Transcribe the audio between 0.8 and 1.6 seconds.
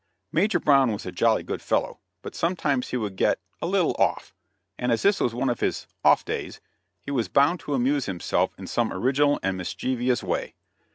was a jolly